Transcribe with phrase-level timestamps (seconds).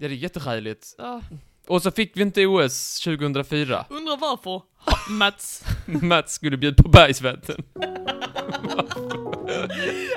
[0.00, 0.94] Ja, det är jättehärligt.
[0.98, 1.22] Ja,
[1.66, 3.86] Och så fick vi inte OS 2004.
[3.90, 4.50] undrar varför.
[4.50, 5.64] Ha, Mats.
[5.86, 7.64] Mats skulle bjuda på bergsvätten.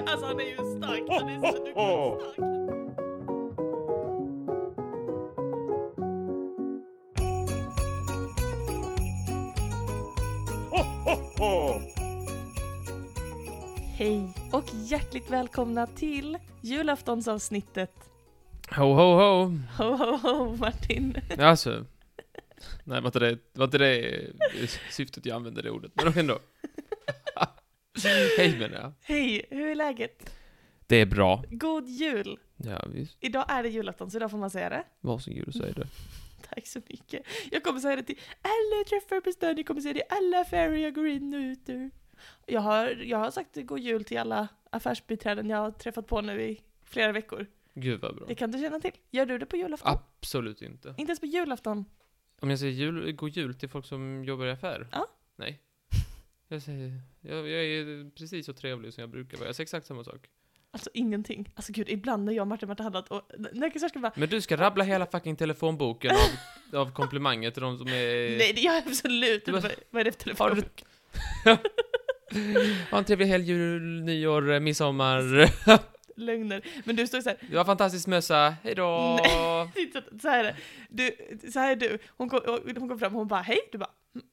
[0.08, 2.52] alltså han är ju stark, han är så duktig stark.
[13.98, 18.11] Hej och hjärtligt välkomna till julaftonsavsnittet.
[18.76, 19.58] Ho, ho, ho.
[19.78, 21.18] Ho, ho, ho, Martin.
[21.40, 21.86] Alltså.
[22.84, 24.30] Nej, var inte det, var inte det
[24.90, 26.40] syftet jag använde det ordet, men ändå.
[28.38, 28.94] Hej menar jag.
[29.02, 30.36] Hej, hur är läget?
[30.88, 31.44] Det är bra.
[31.50, 32.40] God jul!
[32.58, 33.18] Ja, visst.
[33.20, 34.84] Idag är det julafton, så idag får man säga det.
[35.00, 35.88] Varsågod och säg det.
[36.50, 37.26] Tack så mycket.
[37.52, 40.40] Jag kommer säga det till alla träffar på stan, jag kommer säga det till alla
[40.40, 41.92] affärer jag går in och ut ur.
[42.46, 46.42] Jag har, jag har sagt god jul till alla affärsbiträden jag har träffat på nu
[46.42, 47.48] i flera veckor.
[47.74, 48.26] Gud vad bra.
[48.28, 48.92] Det kan du känna till.
[49.12, 49.98] Gör du det på julafton?
[50.20, 50.88] Absolut inte.
[50.90, 51.86] Inte ens på julafton?
[52.42, 54.88] Om jag säger jul, god jul till folk som jobbar i affär?
[54.92, 55.08] Ja.
[55.36, 55.62] Nej.
[56.48, 59.48] Jag säger, jag, jag är precis så trevlig som jag brukar vara.
[59.48, 60.28] Jag säger exakt samma sak.
[60.72, 61.50] Alltså ingenting.
[61.56, 63.22] Alltså gud, ibland när jag och Martin Martin handlat och
[63.54, 66.12] när kassörskan bara Men du ska rabbla hela fucking telefonboken
[66.74, 68.38] av, av komplimanger till de som är...
[68.38, 69.52] Nej, det gör jag absolut inte.
[69.62, 70.70] bara- Vad- är det för Har telefon?
[71.44, 71.52] du...
[72.92, 75.22] Ha en trevlig helg, jul, nyår, midsommar.
[76.22, 76.62] Lögner.
[76.86, 79.20] Men du står så här, Det var fantastisk mössa, hejdå!
[79.76, 80.56] Titta, så här är det.
[80.90, 81.98] Du, så här är du.
[82.08, 82.40] Hon kom,
[82.78, 83.60] hon kom fram och hon bara hej.
[83.72, 84.26] Du bara "Mm."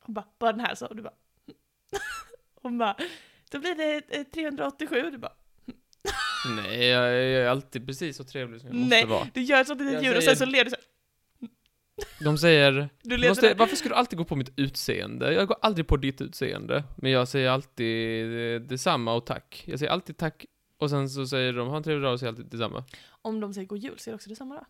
[0.00, 0.94] Hon bara bara den här så.
[0.94, 1.14] Du bara
[1.46, 1.56] "Mm."
[2.62, 2.96] Hon bara
[3.50, 5.10] då blir det eh, 387.
[5.10, 5.32] Du bara
[6.56, 9.06] Nej, jag är alltid precis så trevlig som jag måste nej.
[9.06, 9.28] vara.
[9.34, 10.84] Du gör ett sånt litet Jag ljud och sen så ler du så här.
[12.24, 12.72] De säger...
[13.02, 15.32] Du Du måste, varför ska du alltid gå på mitt utseende?
[15.32, 16.84] Jag går aldrig på ditt utseende.
[16.96, 19.64] Men jag säger alltid eh, detsamma och tack.
[19.66, 20.46] Jag säger alltid tack,
[20.80, 22.84] och sen så säger de ha en trevlig dag och säger alltid detsamma.
[23.22, 24.64] Om de säger god jul så är det också detsamma då?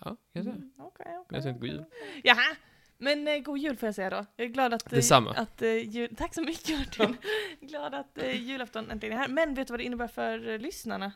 [0.00, 0.56] Ja, kan jag säga.
[0.56, 1.24] Mm, Okej, okej.
[1.36, 2.20] Jag säger inte god okej.
[2.24, 2.56] Jaha.
[2.98, 4.26] Men eh, god jul får jag säga då.
[4.36, 4.92] Jag är glad att...
[4.92, 5.30] eh, Detsamma.
[5.34, 7.16] Att, eh, jul, tack så mycket Martin.
[7.60, 9.28] glad att eh, julafton äntligen är här.
[9.28, 11.12] Men vet du vad det innebär för eh, lyssnarna?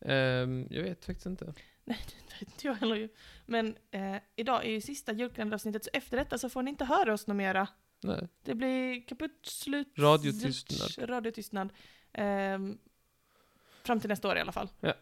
[0.00, 1.54] Ehm, jag vet faktiskt inte.
[1.84, 3.08] Nej, det vet inte jag heller ju.
[3.46, 7.12] Men eh, idag är ju sista julkalenderavsnittet, så efter detta så får ni inte höra
[7.14, 7.68] oss något mera.
[8.02, 8.28] Nej.
[8.42, 11.08] Det blir kaputt, slut, Radiotystnad.
[11.10, 11.72] radiotystnad.
[12.12, 12.78] Ehm,
[13.86, 14.68] fram till nästa år i alla fall.
[14.80, 14.92] Ja.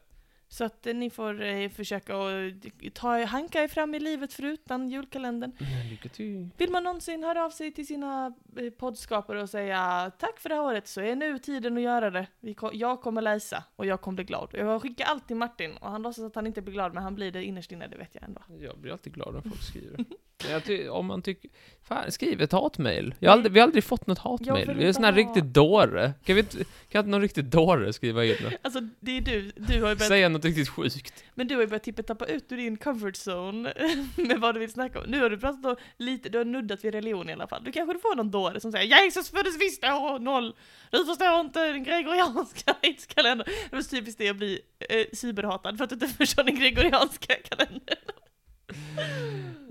[0.53, 4.89] Så att eh, ni får eh, försöka att ta, hanka er fram i livet förutan
[4.91, 5.53] julkalendern.
[5.59, 6.49] Men lycka till.
[6.57, 10.55] Vill man någonsin höra av sig till sina eh, poddskapare och säga tack för det
[10.55, 12.27] här året så är nu tiden att göra det.
[12.41, 14.49] Vi ko- jag kommer läsa och jag kommer bli glad.
[14.53, 17.33] Jag skickar alltid Martin och han låtsas att han inte blir glad men han blir
[17.33, 18.41] det innerst inne, det vet jag ändå.
[18.61, 20.05] Jag blir alltid glad när folk skriver.
[20.45, 21.51] Men jag ty- om man tycker...
[21.83, 23.15] Fan, skriv ett hatmail.
[23.19, 24.67] Jag har aldrig, vi har aldrig fått något hatmail.
[24.69, 26.13] vill Vi är inte sån här ha- riktigt dåre.
[26.25, 26.57] Kan vi inte,
[26.89, 28.59] kan inte någon riktigt dåre skriva in det?
[28.63, 31.25] Alltså det är du, du har ju börjat, Säga något riktigt sjukt.
[31.35, 33.73] men du har ju börjat tippa tappa ut ur din comfort zone
[34.17, 35.05] med vad du vill snacka om.
[35.11, 37.65] Nu har du pratat om lite, du har nuddat vid religion i alla fall.
[37.65, 40.55] Du kanske får någon dåre som säger Jesus föddes visst år noll,
[40.91, 42.75] du förstår inte den gregorianska
[43.15, 43.49] kalendern.
[43.71, 47.35] Det var typiskt det att bli eh, cyberhatad för att du inte förstår den gregorianska
[47.45, 47.97] kalendern.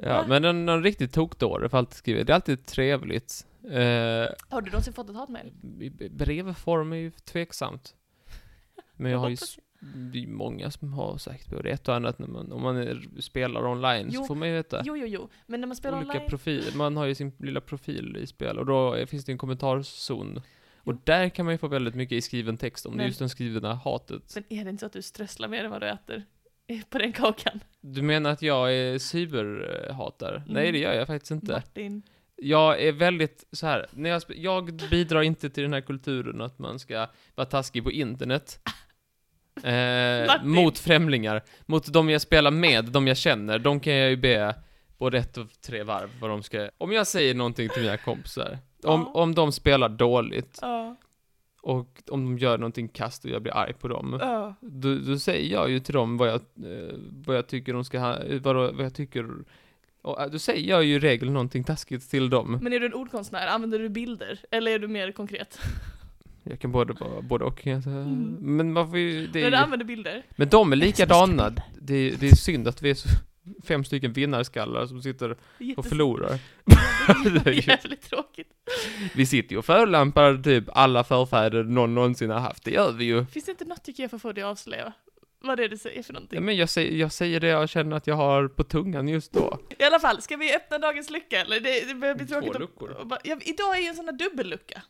[0.04, 2.24] Ja, men någon, någon riktigt tokdåre får alltid skriva.
[2.24, 3.46] Det är alltid trevligt.
[3.64, 3.72] Eh,
[4.50, 5.52] Har du någonsin fått ett hatmejl?
[6.12, 7.96] brevform är ju tveksamt.
[8.98, 9.38] Men jag har ju
[9.84, 13.08] det är många som har sagt både ett och annat när man, om man är,
[13.20, 14.82] spelar online Jo, så får man ju veta.
[14.86, 15.30] Jo, jo, jo.
[15.46, 16.30] Men när man spelar olika online...
[16.30, 20.42] profil, man har ju sin lilla profil i spel och då finns det en kommentarzon.
[20.84, 23.08] Och där kan man ju få väldigt mycket i skriven text om det Men- är
[23.08, 24.32] just den skrivna hatet.
[24.36, 26.24] Men är det inte så att du strösslar mer än vad du äter?
[26.90, 27.60] På den kakan?
[27.82, 30.36] Du menar att jag är cyberhatare?
[30.36, 30.54] Mm.
[30.54, 31.54] Nej, det gör jag faktiskt inte.
[31.54, 32.04] Martin.
[32.36, 36.60] Jag är väldigt så här, när jag, jag bidrar inte till den här kulturen att
[36.60, 38.60] man ska vara taskig på internet.
[39.64, 41.44] Eh, mot främlingar.
[41.66, 44.56] Mot de jag spelar med, de jag känner, de kan jag ju be
[44.98, 46.70] både ett och tre varv vad de ska...
[46.78, 49.22] Om jag säger någonting till mina kompisar, om, Ja.
[49.22, 50.96] om de spelar dåligt Ja.
[51.62, 54.56] och om de gör någonting kast och jag blir arg på dem, Ja.
[54.62, 56.96] då, då säger jag ju till dem vad jag, eh,
[57.26, 59.26] vad jag tycker de ska ha, vad, vad jag tycker
[60.02, 62.60] och eh, då säger jag ju i regel någonting taskigt till dem.
[62.62, 63.48] Men är du en ordkonstnär?
[63.48, 64.40] Använder du bilder?
[64.52, 65.60] Eller är du mer konkret?
[66.44, 67.96] Jag kan både vara både och kan jag säga.
[67.96, 68.38] Mm.
[68.40, 70.26] Men man får ju, det är När du ju, använder bilder?
[70.36, 71.50] Men de är likadana.
[71.82, 73.10] Det, är- det är synd att vi är så
[73.64, 75.38] fem stycken vinnarskallar som sitter
[75.78, 76.40] och förlorar.
[77.44, 78.48] Det är jävligt tråkigt.
[79.16, 82.64] Vi sitter ju och förolämpar typ alla förfäder någon någonsin har haft.
[82.64, 83.26] Det gör vi ju.
[83.26, 84.94] Finns det inte något tycker jag för att få dig att avslöja?
[85.44, 86.36] Vad det är du säger för någonting?
[86.38, 89.32] Ja, men jag säger, jag säger det jag känner att jag har på tungan just
[89.32, 89.60] då.
[89.80, 91.60] I alla fall, ska vi öppna dagens lucka eller?
[91.60, 92.56] Det, det börjar bli Två tråkigt.
[92.56, 93.02] att- luckor.
[93.02, 94.82] att bara- ja, idag är ju en sån där dubbellucka.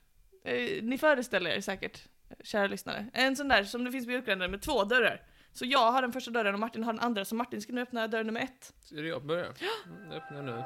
[0.44, 2.04] Eh, ni föreställer er säkert,
[2.44, 3.06] kära lyssnare.
[3.14, 5.22] En sån där som det finns på julkalendern med två dörrar.
[5.54, 7.82] Så jag har den första dörren och Martin har den andra, så Martin ska nu
[7.82, 8.74] öppna dörr nummer ett.
[8.86, 9.46] Ska jag börja?
[9.46, 10.64] Mm, Jag öppnar nu.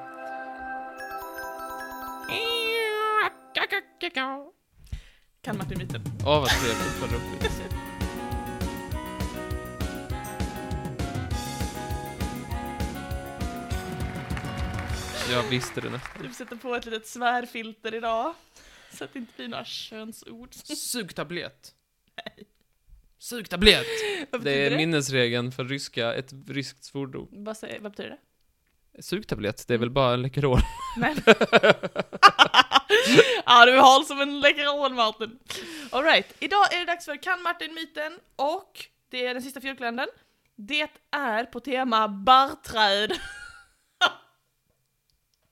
[5.42, 6.02] Kan Martin myten?
[6.26, 7.62] Åh, vad trevligt, vad roligt.
[15.32, 16.28] Jag visste det nästan.
[16.28, 18.34] Du sätter på ett litet svärfilter idag.
[18.96, 20.54] Så att det inte blir några könsord.
[20.54, 21.74] Sugtablett.
[23.20, 23.86] Sugtablett!
[24.32, 24.78] Vad Det betyder är det?
[24.78, 27.28] minnesregeln för ryska, ett ryskt svordom.
[27.32, 29.04] Vad, säger, vad betyder det?
[29.04, 30.60] Sugtablett, det är väl bara en Läkerol?
[30.98, 31.16] Men...
[33.46, 35.40] ja, du har som en Läkerol Martin.
[35.92, 40.08] Alright, idag är det dags för Kan Martin-myten och det är den sista fjolkalendern.
[40.56, 43.12] Det är på tema barrträd.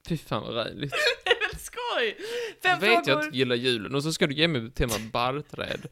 [0.07, 0.91] Fy fan vad räligt.
[1.23, 2.17] det är väl skoj?
[2.63, 4.93] Fem Vet jag att frågor, jag gillar julen och så ska du ge mig tema
[5.11, 5.87] barrträd.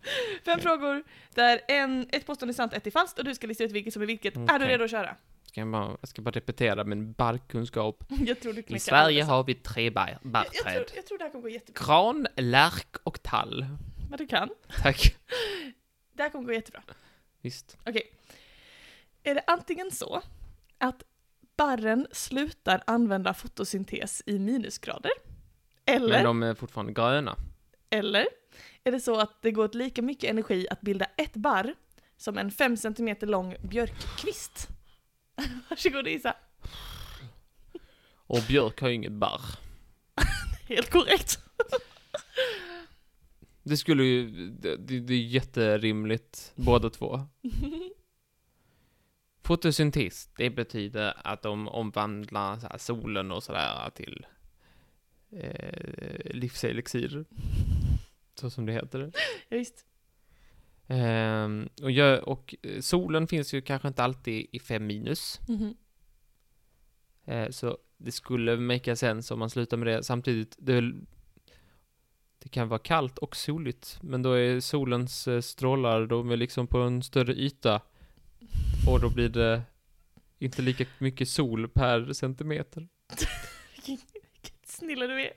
[0.46, 1.04] fem frågor
[1.34, 3.94] där en, ett påstående är sant, ett är falskt och du ska lista ut vilket
[3.94, 4.38] som är vilket.
[4.38, 5.16] Är du redo att köra?
[5.44, 8.04] Ska jag, bara, jag ska bara repetera min barrkunskap.
[8.26, 10.20] Jag tror du I Sverige har vi tre bar- dessa.
[10.24, 10.74] jag, barrträd.
[10.74, 11.84] tror, jag tror det här kommer gå jättebra.
[11.86, 13.66] Gran, lärk och tall.
[14.10, 14.50] Men du kan.
[14.82, 15.16] Tack.
[16.14, 16.82] Det här kommer gå jättebra.
[17.42, 17.78] Visst.
[17.86, 18.12] Okej.
[19.24, 20.22] Är det antingen så
[20.78, 21.04] att
[21.62, 25.12] barren slutar använda fotosyntes i minusgrader?
[25.86, 27.36] Eller, Men de är fortfarande gröna.
[27.90, 28.28] eller
[28.84, 31.76] är det så att det går åt lika mycket energi att bilda ett barr
[32.18, 34.68] som en 5 cm lång björkkvist?
[35.70, 36.36] Varsågod gissa.
[38.16, 39.42] Och björk har ju inget barr.
[40.70, 41.40] Helt korrekt.
[43.64, 47.20] Det skulle ju, det, det är jätterimligt, båda två.
[49.44, 54.26] Fotosyntes, det betyder att de omvandlar solen och sådär till
[55.32, 57.26] eh, livselixir.
[58.36, 59.12] Så som det heter.
[59.50, 59.86] Ja, visst.
[60.88, 65.40] Ehm, och, jag, och eh, solen finns ju kanske inte alltid i 5 minus.
[65.48, 65.76] Mhm.
[67.26, 70.04] Eh, så det skulle make sense om man slutar med det.
[70.04, 70.94] Samtidigt, det,
[72.40, 76.68] det kan vara kallt och soligt, men då är solens eh, strålar, de är liksom
[76.68, 77.82] på en större yta.
[78.88, 79.62] Och då blir det
[80.40, 82.88] inte lika mycket sol per centimeter.
[83.86, 85.34] Vilket snille du är.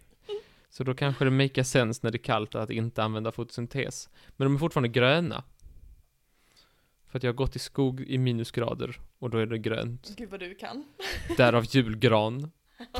[0.70, 4.08] Så då kanske det make sense när det är kallt att inte använda fotosyntes.
[4.36, 5.44] Men de är fortfarande gröna.
[7.08, 10.14] För att jag har gått i skog i minusgrader och då är det grönt.
[10.16, 10.84] Gud vad du kan.
[11.36, 12.50] Därav julgran.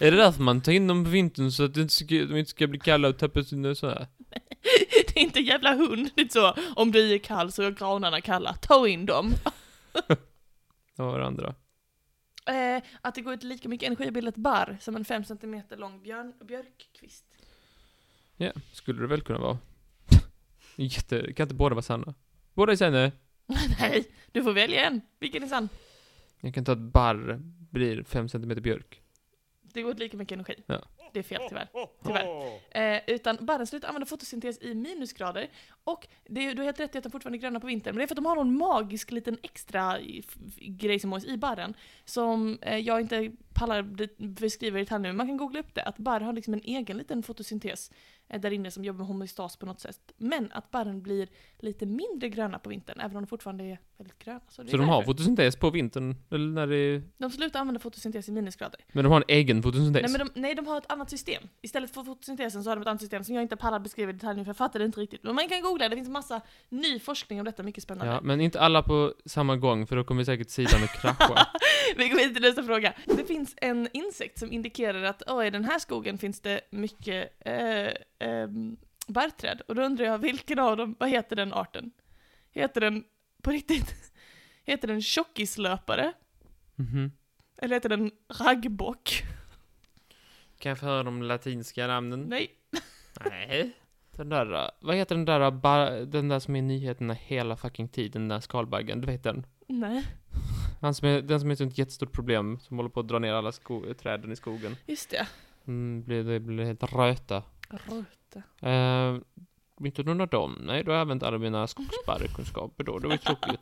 [0.00, 2.36] Är det därför man tar in dem på vintern så att det inte ska, de
[2.36, 4.06] inte ska bli kalla och tappa sina så här?
[5.14, 6.10] Det är inte en jävla hund.
[6.14, 8.54] Det är inte så, om du är kall så är granarna kalla.
[8.54, 9.34] Ta in dem.
[10.96, 11.54] Vad var det andra?
[12.46, 15.24] Eh, att det går ut lika mycket energi att bilda ett barr som en 5
[15.24, 17.24] cm lång björn, björkkvist.
[18.36, 19.58] Ja, skulle det väl kunna vara.
[20.76, 22.14] Jätte, kan inte båda vara sanna?
[22.54, 23.12] Båda är sanna.
[23.80, 25.00] Nej, du får välja en.
[25.18, 25.68] Vilken är sann?
[26.40, 29.02] Jag kan ta ett barr, blir 5 cm björk.
[29.62, 30.62] Det går åt lika mycket energi.
[30.66, 30.82] Ja.
[31.12, 31.68] Det är fel tyvärr.
[32.04, 32.96] tyvärr.
[32.96, 35.48] Eh, utan barren slutar använda fotosyntes i minusgrader.
[35.84, 37.94] Och det, är- du har helt rätt i att de fortfarande är gröna på vintern.
[37.94, 39.98] Men det är för att de har någon magisk liten extra
[40.56, 41.74] grej som i barren.
[42.04, 43.82] Som eh, jag inte pallar
[44.40, 45.08] beskriva i detalj nu.
[45.08, 45.82] men Man kan googla upp det.
[45.82, 47.90] Att barr har liksom en egen liten fotosyntes
[48.38, 50.12] där inne som jobbar med homeostas på något sätt.
[50.16, 53.00] Men att barren blir lite mindre gröna på vintern.
[53.00, 54.40] Även om de fortfarande är väldigt gröna.
[54.58, 57.02] är Så de har fotosyntes på vintern, eller när det är...
[57.18, 58.80] de slutar använda fotosyntes i minusgrader.
[58.92, 60.02] Men de har en egen fotosyntes?
[60.02, 61.42] Nej, men de, nej, de har ett annat system.
[61.62, 64.12] Istället för fotosyntesen så har de ett annat system som jag inte pallar beskriva i
[64.12, 65.22] detalj nu för jag fattar det inte riktigt.
[65.22, 68.12] Men man kan googla, det finns massa ny forskning om detta, mycket spännande.
[68.12, 71.46] Ja, men inte alla på samma gång, för då kommer säkert sidan att krascha.
[71.96, 72.92] Vi går vidare till nästa fråga.
[73.04, 77.46] Det finns en insekt som indikerar att oh, i den här skogen finns det mycket
[77.46, 78.76] eh, ehm,
[79.06, 79.60] barrträd.
[79.68, 81.90] Och då undrar jag, vilken av dem, vad heter den arten?
[82.50, 83.04] Heter den,
[83.42, 83.94] på riktigt,
[84.64, 86.12] heter den tjockislöpare?
[86.74, 87.12] Mhm.
[87.58, 89.22] Eller heter den raggbock?
[90.58, 92.20] Kan jag få höra de latinska namnen?
[92.22, 92.50] Nej,
[93.30, 93.72] Nej.
[94.16, 97.88] Den där, vad heter den där, bar, den där som är i nyheterna hela fucking
[97.88, 99.46] tiden, den där skalbaggen, du vet den?
[99.66, 100.04] nej,
[100.80, 103.18] Han som är, den som är ett sånt jättestort problem, som håller på att dra
[103.18, 104.76] ner alla sko- träden i skogen.
[104.86, 105.26] just det.
[105.66, 107.42] Mm, blir, det blir helt röta.
[107.72, 108.42] Röte.
[108.66, 109.20] Uh,
[109.86, 113.12] inte någon av dem, nej, då har jag använt alla mina skogsbarrekunskaper då, då är
[113.12, 113.60] det tråkigt.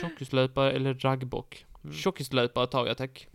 [0.00, 1.64] Tjockislöpare eller raggbock?
[1.92, 3.28] Tjockislöpare tar jag tack.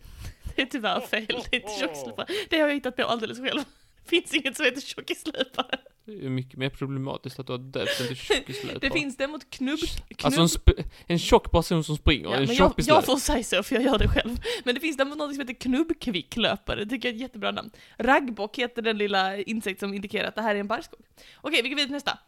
[0.55, 2.27] Det är tyvärr fel, det är inte tjockslöpare.
[2.49, 3.59] Det har jag hittat på alldeles själv.
[4.03, 5.77] Det finns inget som heter tjockislöpare.
[6.05, 8.79] Det är mycket mer problematiskt att du har döpt den till tjockislöpare.
[8.79, 9.79] Det finns däremot knubb...
[9.79, 13.17] knubb Alltså en, sp- en tjock person som springer ja, en men jag, jag får
[13.17, 14.37] säga så för jag gör det själv.
[14.63, 17.71] Men det finns däremot något som heter knubbkvicklöpare, det tycker jag är ett jättebra namn.
[17.97, 20.99] Raggbock heter den lilla insekt som indikerar att det här är en barrskog.
[21.41, 22.19] Okej, vi går vidare till nästa.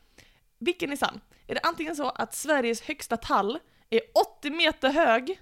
[0.60, 1.20] Vilken är sann?
[1.48, 4.02] Är det antingen så att Sveriges högsta tall är
[4.40, 5.40] 80 meter hög,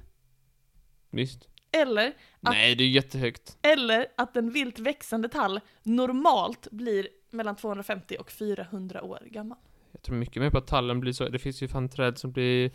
[1.12, 1.48] Visst.
[1.72, 3.58] Eller, Att- Nej, det är jättehögt.
[3.62, 9.58] eller att en vilt växande tall normalt blir mellan 250 och 400 år gammal?
[9.92, 11.30] Jag tror mycket mer på att tallen blir så.
[11.30, 12.72] Det finns ju fan träd som blir...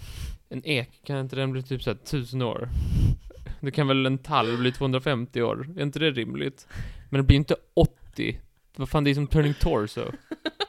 [0.49, 2.69] En ek, kan inte den bli typ såhär tusen år?
[3.61, 5.69] Det kan väl en tall bli 250 år?
[5.77, 6.67] Är inte det rimligt?
[7.11, 8.41] Men det blir inte 80.
[8.77, 10.05] Vad fan, det är som Turning Torso.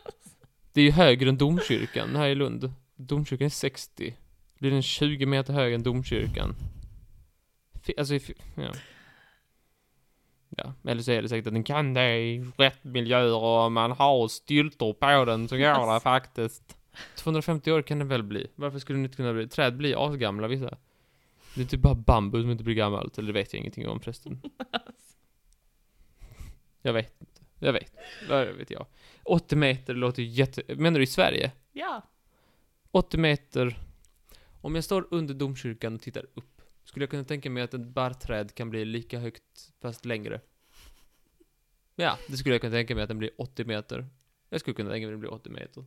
[0.74, 2.72] Det är ju högre än domkyrkan här i Lund.
[2.96, 4.16] Domkyrkan är 60.
[4.60, 6.56] Blir den 20 meter högre än domkyrkan?
[7.98, 8.16] Alltså,
[8.56, 8.74] ja.
[10.50, 13.92] Ja, eller så är det säkert att den kan det i rätt miljöer och man
[13.92, 16.78] har styltor på den så går det faktiskt.
[17.16, 18.48] 250 år kan det väl bli?
[18.56, 19.48] Varför skulle det inte kunna bli?
[19.48, 20.78] Träd blir asgamla vissa.
[21.56, 24.00] Det är typ bara bambu som inte blir gammalt, eller det vet jag ingenting om
[24.00, 24.42] förresten.
[26.82, 27.42] Jag vet inte.
[27.60, 27.94] Jag vet.
[28.30, 28.86] Vad vet jag?
[29.24, 30.76] 80 meter låter ju jätte...
[30.76, 31.52] Menar du i Sverige?
[31.72, 32.02] Ja.
[32.92, 33.80] 80 meter.
[34.62, 36.57] Om jag står under domkyrkan och tittar upp,
[36.88, 40.42] skulle jag kunna tänka mig att ett barrträd kan bli lika högt, fast längre.
[41.96, 44.08] Ja, det skulle jag kunna tänka mig att den blir 80 meter.
[44.50, 45.86] Jag skulle kunna tänka mig att den blir 80 meter.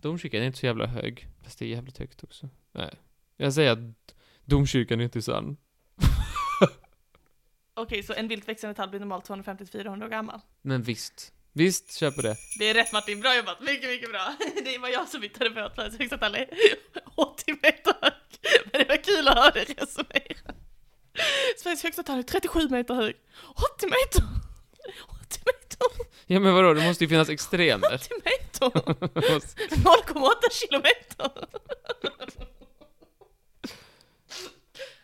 [0.00, 2.48] Domkyrkan är inte så jävla hög, fast det är jävligt högt också.
[2.72, 2.94] Nej.
[3.36, 5.56] Jag säger att domkyrkan är inte sann.
[7.74, 10.40] Okej, så en vilt växande tall blir normalt 250-400 år gammal.
[10.62, 11.32] Men visst.
[11.52, 12.36] Visst, köper det.
[12.58, 13.60] Det är rätt Martin, bra jobbat!
[13.60, 14.36] Mycket, mycket bra!
[14.64, 16.48] Det var jag som hittade på att Sveriges högsta tall är
[17.14, 18.17] 80 meter hög.
[18.72, 20.54] Men det var kul att höra dig resonera.
[21.58, 23.16] Sveriges högsta tall är 37 meter hög.
[23.74, 24.22] 80 meter!
[25.22, 26.06] 80 meter!
[26.26, 27.94] Ja men vadå, det måste ju finnas extremer.
[27.94, 28.66] 80 meter!
[28.70, 31.30] 0,8 kilometer!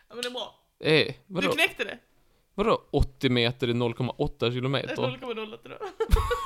[0.09, 0.61] Ja men det är bra.
[0.85, 1.53] eh, Du vadå?
[1.53, 1.99] knäckte det.
[2.55, 4.97] Vadå 80 meter är 0,8 kilometer?
[4.97, 5.59] 0,08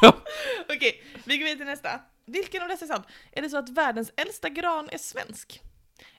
[0.02, 0.12] då.
[0.74, 2.00] Okej, vi går vidare till nästa.
[2.26, 3.02] Vilken av dessa är sann?
[3.32, 5.60] Är det så att världens äldsta gran är svensk?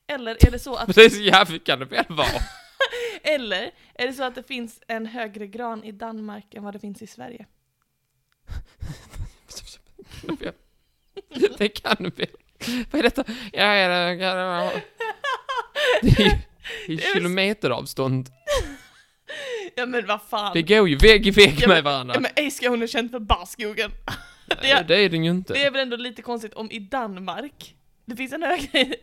[0.10, 2.28] Eller är det så att, det så jävligt kan det väl vara?
[3.24, 6.80] eller är det så att det finns en högre gran i Danmark än vad det
[6.80, 7.46] finns i Sverige?
[11.58, 12.28] Det kan det väl?
[12.92, 13.24] Vad är detta?
[13.54, 14.72] Ja, ja, ja, ja, ja.
[16.02, 16.24] Det är
[16.88, 18.30] ju det är kilometeravstånd.
[19.76, 20.52] Ja men vad fan.
[20.54, 22.20] Det går ju vägg i vägg Ja, med Ja varandra.
[22.20, 23.92] men Eskåne är känd för barrskogen.
[24.48, 25.54] Nej, det- Det är den ju inte.
[25.54, 27.76] Det är väl ändå lite konstigt om i Danmark
[28.06, 28.96] det finns en högre,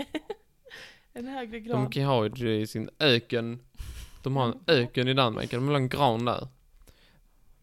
[1.17, 1.85] en högre gran.
[1.85, 3.61] De kan ju ha det i sin öken.
[4.23, 6.49] De har en öken i Danmark, de vill ha en gran där.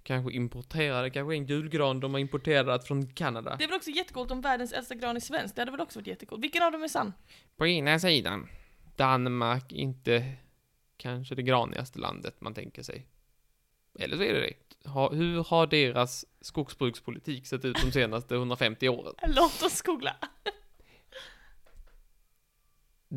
[0.03, 3.55] Kanske importerade, kanske en julgran de har importerat från Kanada.
[3.55, 5.99] Det är väl också jättegott om världens äldsta gran är svensk, det hade väl också
[5.99, 6.39] varit jättegott.
[6.39, 7.13] Vilken av dem är sann?
[7.55, 8.47] På ena sidan,
[8.95, 10.33] Danmark, inte
[10.97, 13.07] kanske det granigaste landet man tänker sig.
[13.99, 14.89] Eller så är det det.
[14.89, 19.13] Ha, hur har deras skogsbrukspolitik sett ut de senaste 150 åren?
[19.27, 20.15] Låt oss googla.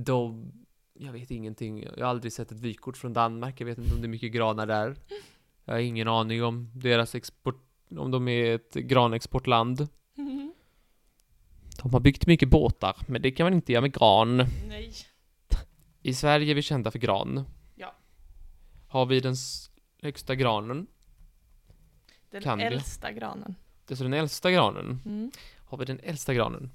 [0.05, 0.53] De,
[0.95, 1.83] jag vet ingenting.
[1.83, 3.61] Jag har aldrig sett ett vykort från Danmark.
[3.61, 4.97] Jag vet inte om det är mycket granar där.
[5.65, 9.89] Jag har ingen aning om deras export, om de är ett granexportland.
[11.83, 14.37] De har byggt mycket båtar, men det kan man inte göra med gran.
[14.69, 14.93] Nej.
[16.03, 17.45] I Sverige är vi kända för gran.
[17.75, 17.95] Ja.
[18.89, 19.35] Har vi den
[20.03, 20.87] högsta granen?
[22.31, 22.65] Den Kan vi?
[22.65, 23.55] äldsta granen.
[23.87, 25.01] Det är så den äldsta granen.
[25.05, 25.31] Mm.
[25.65, 26.71] Har vi den äldsta granen?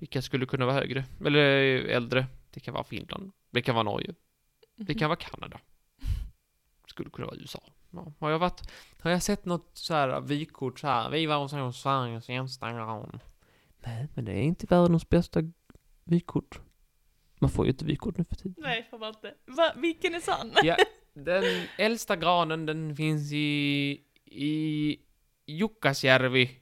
[0.00, 1.04] Vilka skulle kunna vara högre?
[1.26, 2.26] Eller eh, äldre?
[2.50, 3.32] Det kan vara Finland.
[3.50, 4.14] Det kan vara Norge.
[4.76, 5.60] Det kan vara Kanada.
[6.86, 7.62] Skulle kunna vara USA.
[7.90, 8.12] Ja.
[8.18, 11.82] Har jag varit, har jag sett något så här vykort så här, vi var hos
[11.82, 13.20] Sveriges äldsta gran.
[13.80, 15.40] Nej, men det är inte världens bästa
[16.04, 16.60] vykort.
[17.38, 18.54] Man får ju inte vykort nu för tiden.
[18.58, 19.34] Nej, får man inte.
[19.46, 20.52] Va, vilken är sann?
[20.62, 20.76] Ja,
[21.12, 21.44] den
[21.78, 24.96] äldsta granen den finns i, i
[25.46, 26.59] Jukkasjärvi.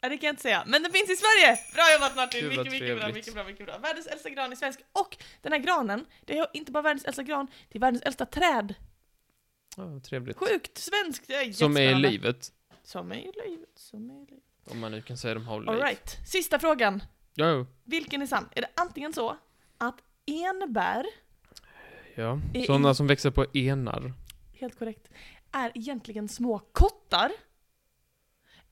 [0.00, 0.64] Ja, det kan jag inte säga.
[0.66, 1.58] Men den finns i Sverige!
[1.74, 2.48] Bra jobbat Martin!
[2.48, 3.78] Mycket, mycket bra, mycket bra, mycket bra.
[3.78, 4.80] Världens äldsta gran är svensk.
[4.92, 8.26] Och den här granen, det är inte bara världens äldsta gran, det är världens äldsta
[8.26, 8.74] träd.
[9.76, 10.36] Ja, vad trevligt.
[10.36, 11.30] Sjukt svenskt!
[11.30, 12.52] Är Som är i livet.
[12.82, 14.44] Som är i livet, som är i livet.
[14.64, 15.68] Om man nu kan säga de har liv.
[15.68, 17.02] Alright, sista frågan.
[17.34, 18.48] Ja, Vilken är sann?
[18.52, 19.36] Är det antingen så
[19.78, 21.06] att enbär,
[22.14, 22.40] ja.
[22.66, 24.12] Sådana som växer på enar.
[24.54, 25.08] helt korrekt,
[25.52, 27.32] är egentligen små kottar?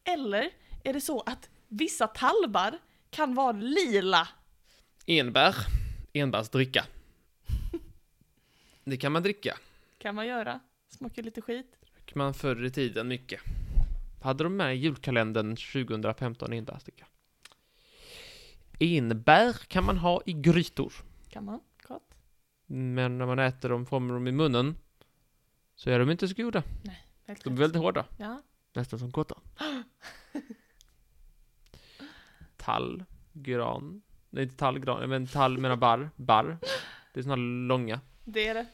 [0.05, 0.51] Eller
[0.85, 2.79] är det så att vissa talbar
[3.11, 4.29] kan vara lila?
[5.07, 5.55] Enbär.
[6.13, 6.85] Enbärsdricka.
[8.85, 9.59] Det kan man dricka.
[9.99, 10.61] Kan man göra?
[10.89, 11.77] Smakar lite skit.
[11.93, 13.41] Drack man förr i tiden mycket.
[14.23, 17.07] Hade de med i julkalendern 2015 enbärsdricka.
[18.81, 20.93] Enbär kan man ha i grytor.
[21.29, 21.61] Kan man?
[21.83, 22.15] Gott.
[22.67, 24.77] Men när man äter dem, får man dem i munnen,
[25.75, 26.63] så är de inte så goda.
[27.27, 28.07] Helt De är väldigt hårda.
[28.17, 28.43] Ja.
[28.73, 29.39] Nästan som kottar.
[32.69, 33.05] Tall.
[33.33, 34.03] tallgran.
[34.31, 36.11] Nej, inte tallgran, men tall menar barr.
[36.17, 36.59] Barr.
[37.15, 38.01] Det är såna långa.
[38.25, 38.67] Det är det.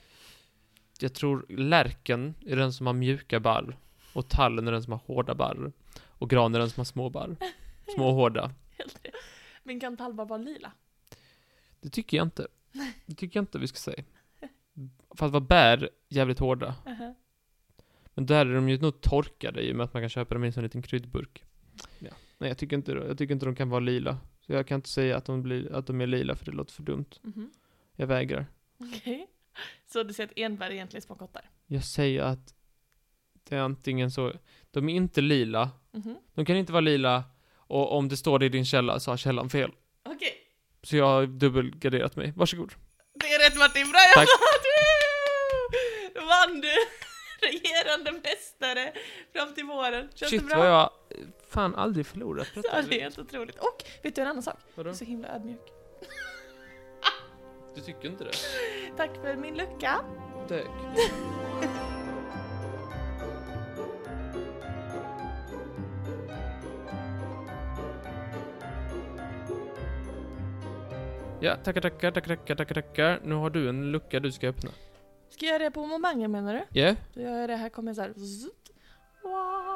[1.01, 3.77] Jag tror lärken är den som har mjuka barr.
[4.13, 5.73] Och tallen är den som har hårda barr.
[6.03, 7.37] Och gran är den som har små barr.
[7.95, 8.51] Små och hårda.
[8.79, 9.15] Helt rätt.
[9.63, 10.73] Men kan tallbarr vara lila?
[11.81, 12.47] Det tycker jag inte.
[13.07, 14.05] Det tycker jag inte vi ska säga.
[15.11, 16.75] För att vara bär jävligt hårda.
[16.85, 17.15] Uh-huh.
[18.15, 20.45] Men där är de ju nog torkade i och med att man kan köpa dem
[20.45, 21.45] i en sån liten kryddburk.
[21.99, 22.11] Ja.
[22.45, 24.19] Nej, jag tycker inte, jag tycker inte de kan vara lila.
[24.47, 26.73] Så jag kan inte säga att de, blir, att de är lila för det låter
[26.73, 27.05] för dumt.
[27.23, 27.51] Mhm.
[27.97, 28.47] Jag vägrar.
[28.81, 29.27] Okej.
[29.87, 31.51] Så du säger att enbär är egentligen små kottar?
[31.67, 32.55] Jag säger att
[33.49, 34.33] det är antingen så,
[34.71, 36.17] de är inte lila, Mhm.
[36.35, 37.25] de kan inte vara lila,
[37.57, 39.71] och om det står det i din källa så har källan fel.
[40.03, 40.33] Okej.
[40.83, 42.33] Så jag har dubbelgarderat mig.
[42.37, 42.73] Varsågod.
[43.15, 44.29] Det är rätt Martin, bra jobbat!
[46.15, 46.73] Då vann du!
[47.47, 48.93] Regerande mästare
[49.33, 50.09] fram till våren.
[50.15, 50.59] Känns Shit det bra?
[50.59, 50.91] vad jag
[51.55, 52.89] fan aldrig förlorat på Ja, detta.
[52.89, 53.59] det är helt otroligt.
[53.59, 54.57] Och, vet du en annan sak?
[54.67, 54.91] Du Vadå?
[54.91, 55.61] är så himla ödmjuk.
[57.75, 58.31] Du tycker inte det?
[58.97, 60.01] Tack för min lucka.
[60.49, 60.65] Tack.
[71.41, 73.21] Ja, tackar, tackar, tackar, tackar, tackar, tackar.
[73.25, 74.71] Nu har du en lucka du ska öppna.
[75.31, 76.81] Ska jag göra det på momangen menar du?
[76.81, 76.95] Ja?
[77.15, 78.09] Då gör jag det här, kommer så här.
[79.23, 79.74] Wow.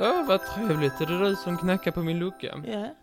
[0.00, 1.00] Ja, vad trevligt.
[1.00, 2.62] Är det du som knackar på min lucka?
[2.66, 2.94] Ja.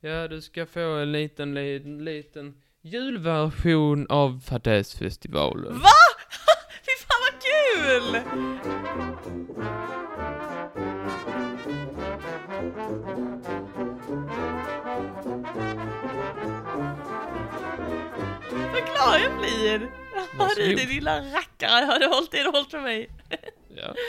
[0.00, 5.78] Ja, du ska få en liten, liten, liten julversion av Fadäsfestivalen.
[5.78, 5.88] Va?
[6.84, 8.20] Fy fan vad kul!
[18.72, 19.90] Vad glad jag blir!
[20.38, 23.10] Har du din lilla rackare, har du hållit det du hållit för mig?
[23.76, 23.94] Ja.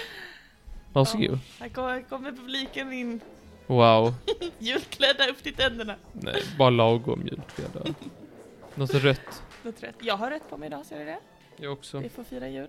[0.93, 1.39] Varsågod.
[1.59, 3.21] Här kommer, kommer publiken in,
[3.67, 4.13] Wow.
[4.59, 5.95] julklädda upp till tänderna.
[6.13, 7.93] Nej, bara lagom julkläder.
[8.75, 9.43] Något rött.
[9.63, 9.95] Något rätt.
[10.01, 11.19] Jag har rätt på mig idag, ser du det?
[11.57, 11.99] Jag också.
[11.99, 12.67] Vi får fira jul.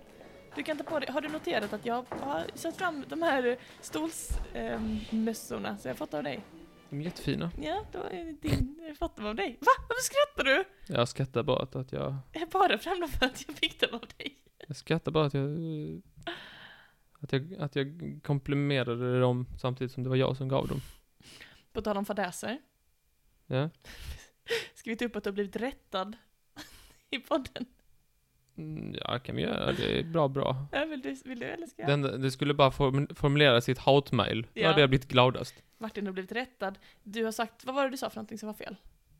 [0.55, 3.57] Du kan ta på dig, har du noterat att jag har satt fram de här
[3.81, 6.39] stolsmössorna som jag fått av dig?
[6.89, 7.51] De är jättefina.
[7.61, 9.57] Ja, då är din, jag fått dem av dig.
[9.59, 9.71] Va?
[9.89, 10.63] Varför skrattar du?
[10.93, 12.15] Jag skrattar bara att jag...
[12.31, 14.35] Jag bara fram dem för att jag fick dem av dig.
[14.67, 15.49] Jag skrattar bara att jag...
[17.25, 20.81] Att jag, att jag komplimerade dem samtidigt som det var jag som gav dem.
[21.73, 22.57] På tal om fadäser.
[23.47, 23.69] Ja.
[24.75, 26.15] Ska vi ta upp att du har blivit rättad
[27.09, 27.65] i podden?
[28.57, 29.71] Mm, Ja, kan vi göra.
[29.71, 30.67] Det är bra, bra.
[30.71, 31.89] Ja, vill, du, vill du eller ska jag?
[31.99, 34.41] Den, det skulle bara form- formulera sitt hatmail.
[34.53, 34.67] Då Ja.
[34.67, 35.55] hade jag blivit gladast.
[35.77, 36.79] Martin har blivit rättad.
[37.03, 38.75] Du har sagt, vad var det du sa för någonting som var fel?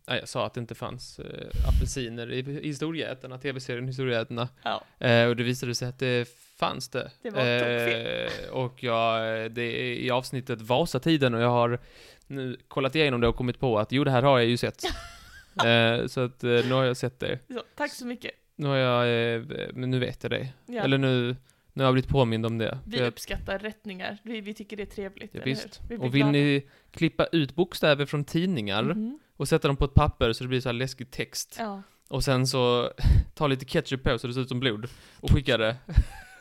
[0.08, 4.50] Nej, jag sa att det inte fanns eh, apelsiner i Historieätarna, tv-serien Historieätarna.
[4.64, 4.84] Ja.
[5.08, 6.28] Eh, och det visade sig att det
[6.60, 7.12] fanns det.
[7.22, 11.80] Det var eh, Och jag, det är i avsnittet Vasatiden och jag har
[12.28, 14.84] nu kollat igenom det och kommit på att jo, det här har jag ju sett.
[15.66, 17.40] eh, så att eh, nu har jag sett det.
[17.54, 18.32] Så, tack så mycket.
[18.56, 19.42] Nu har jag, eh,
[19.74, 20.48] men nu vet jag det.
[20.66, 20.84] Ja.
[20.84, 21.36] Eller nu,
[21.74, 22.80] nu har jag blivit påmind om det.
[22.86, 24.18] vi jag- uppskattar rättningar.
[24.24, 25.82] Vi, vi tycker det är trevligt, Ja, visst.
[25.90, 26.32] Vi Och vill glada.
[26.32, 29.20] ni klippa ut bokstäver från tidningar Mhm.
[29.38, 31.56] och sätta dem på ett papper så det blir så här läskig text.
[31.60, 31.82] Ja.
[32.08, 32.92] Och sen så
[33.34, 34.88] ta lite ketchup på så det ser ut som blod
[35.20, 35.76] och skicka det.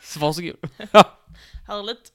[0.04, 0.56] Så varsågod.
[1.68, 2.12] Härligt.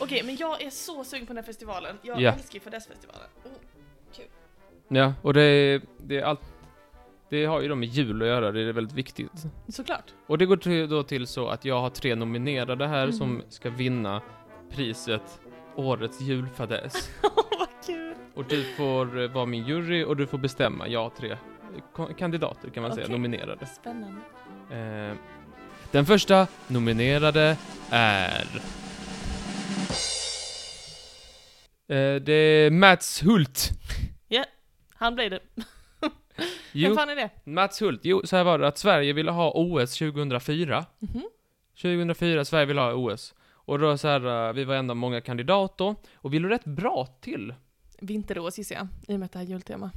[0.00, 1.96] Okej, men jag är så sugen på den här festivalen.
[2.02, 2.32] Jag Ja.
[2.32, 3.26] älskar ju Fadäsfestivalen.
[3.44, 3.50] Oh.
[4.88, 6.40] Ja, och det, det är allt,
[7.30, 9.32] det har ju då med jul att göra, det är väldigt viktigt.
[9.68, 10.04] Såklart.
[10.26, 13.12] Och det går till, då till så att jag har tre nominerade här Mhm.
[13.12, 14.22] som ska vinna
[14.70, 15.40] priset
[15.76, 17.10] Årets julfadäs.
[17.58, 18.14] Vad kul.
[18.34, 20.88] Och du får eh, vara min jury och du får bestämma.
[20.88, 21.36] Jag har tre
[21.92, 23.12] ko- kandidater kan man säga, Okej.
[23.12, 23.66] nominerade.
[23.66, 24.20] Spännande.
[24.70, 25.16] Eh,
[25.92, 27.56] den första nominerade
[27.90, 28.46] är...
[31.88, 33.70] Eh, det är Mats Hult.
[35.02, 35.40] Han blev det.
[36.36, 37.30] Vem Jo, fan är det?
[37.44, 38.00] Mats Hult.
[38.04, 40.84] Jo, så här var det att Sverige ville ha OS 2004.
[40.98, 41.22] Mhm.
[41.82, 43.34] 2004, Sverige ville ha OS.
[43.50, 46.64] Och då så här, eh, vi var en av många kandidater, och vi låg rätt
[46.64, 47.54] bra till.
[48.00, 49.90] Vinter-OS gissar jag, i och med att det här är jultema.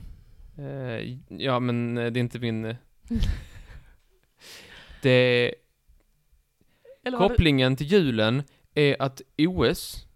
[0.57, 2.75] Eh, ja, men eh, det är inte min...
[5.01, 5.55] det,
[7.05, 10.07] Eller kopplingen till julen är att OS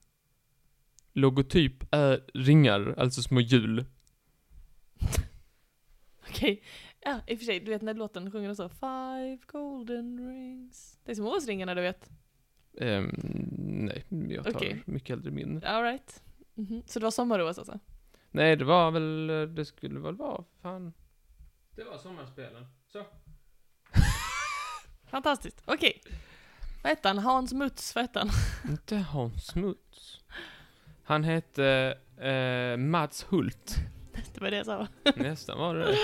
[1.14, 3.86] logotyp är ringar, alltså små hjul.
[6.30, 6.64] Okej.
[7.02, 11.00] Ja, i och för sig, du vet när låten sjunger så Five golden rings.
[11.04, 12.10] Det är som OS-ringarna du vet.
[12.78, 13.12] Ehm,
[13.60, 14.84] nej, jag tar Okej.
[14.86, 15.64] mycket hellre min.
[15.64, 16.24] Alright.
[16.54, 16.84] Mhm.
[16.86, 17.80] Så det var sommar-OS alltså?
[18.32, 20.94] Nej, det var väl, det skulle väl vara, fan.
[21.76, 22.66] Det var sommarspelen.
[22.88, 23.06] Så.
[25.10, 25.64] Fantastiskt.
[25.66, 26.02] Okej.
[26.84, 27.18] Vad hette han?
[27.18, 28.30] Hans Muts, vad hette han?
[28.72, 30.20] Inte Hans Smuts.
[31.04, 33.76] Han hette eh, Mats Hult.
[34.34, 34.88] Det var det jag sa.
[35.16, 35.98] Nästan var det det.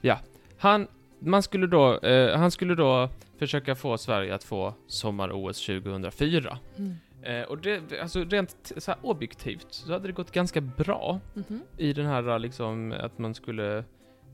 [0.00, 0.18] Ja.
[0.58, 0.86] Han,
[1.18, 6.58] man skulle då, eh, han skulle då försöka få Sverige att få sommar-OS 2004.
[6.76, 6.96] Mm.
[7.22, 11.62] Eh, och det, alltså rent så objektivt så hade det gått ganska bra Mhm.
[11.76, 13.78] i den här liksom att man skulle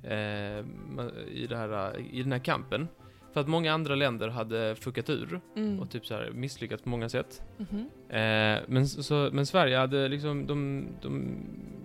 [0.02, 0.58] eh,
[1.28, 2.88] i, det här, i den här kampen.
[3.34, 5.80] För att många andra länder hade fuckat ur Mm.
[5.80, 7.42] och typ så här misslyckats på många sätt.
[7.58, 7.78] Mhm.
[8.08, 11.36] Eh, men, så, men Sverige hade liksom, de, de,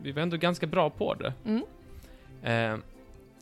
[0.03, 1.33] vi var ändå ganska bra på det.
[1.45, 1.63] Mm.
[2.43, 2.79] Eh,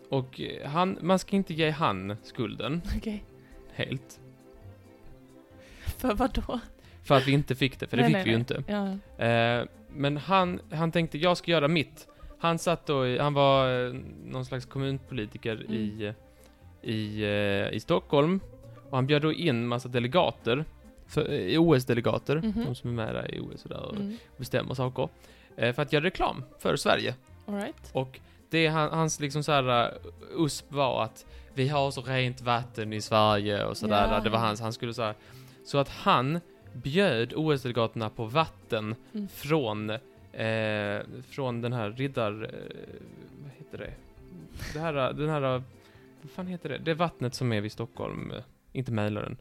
[0.09, 3.23] och han, man ska inte ge han skulden Okej.
[3.73, 4.19] helt.
[5.97, 6.59] För vad då?
[7.03, 8.63] För att vi inte fick det, för det Nej, fick nej, vi ju inte.
[8.67, 9.25] Ja.
[9.25, 12.07] Eh, men han, han tänkte, jag ska göra mitt.
[12.39, 13.93] Han satt då i, han var eh,
[14.25, 15.73] någon slags kommunpolitiker Mm.
[15.73, 16.13] i,
[16.81, 18.39] i, eh, i Stockholm.
[18.89, 20.65] Och han bjöd då in massa delegater,
[21.17, 22.65] eh, OS-delegater, Mhm.
[22.65, 24.17] de som är med där i OS och, där och Mm.
[24.37, 25.09] bestämmer saker.
[25.57, 27.15] Eh, för att göra reklam för Sverige.
[27.45, 27.89] Right.
[27.93, 29.93] Och det han, hans liksom så här
[30.37, 34.07] USP var att vi har så rent vatten i Sverige och sådär.
[34.11, 34.19] Ja.
[34.23, 35.15] Det var hans, han skulle så här.
[35.65, 36.39] Så att han
[36.73, 39.27] bjöd OS-delegaterna på vatten Mm.
[39.27, 39.89] från,
[40.33, 42.31] eh, från den här riddar...
[42.43, 42.49] Eh,
[43.43, 43.93] vad heter det?
[44.73, 45.63] Det här, den här...
[46.21, 46.77] Vad fan heter det?
[46.77, 48.31] Det vattnet som är vid Stockholm.
[48.31, 49.37] eh, Inte Mälaren.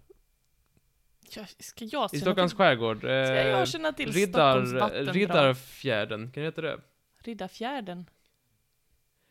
[1.36, 2.98] Ja, ska jag I Stockholms till, skärgård.
[2.98, 5.16] ska Eh, jag känna till Stockholms riddar, vattendrag?
[5.16, 6.80] Riddarfjärden, kan det heta det?
[7.18, 8.06] Riddarfjärden.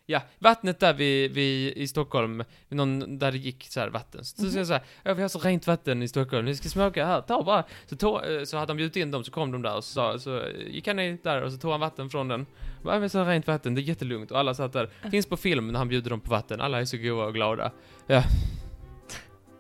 [0.07, 4.25] Ja, vattnet där vi, vi i Stockholm, någon, där det gick så här vatten.
[4.25, 4.51] Så, Mhm.
[4.51, 7.05] så jag så här, ja, vi har så rent vatten i Stockholm, ni ska smaka
[7.05, 7.63] här, ta bara.
[7.85, 9.93] Så, tog, eh, så hade de bjudit in dem, så kom de där och så,
[9.93, 12.45] sa- så gick han ner där och så tog han vatten från den.
[12.85, 14.31] Ja, men så rent vatten, det är jättelugnt.
[14.31, 14.89] Och alla satt där.
[15.11, 17.71] Finns på film när han bjuder dem på vatten, alla är så goa och glada.